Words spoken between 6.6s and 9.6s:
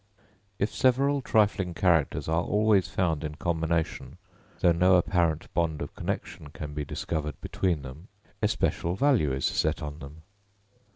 be discovered between them, especial value is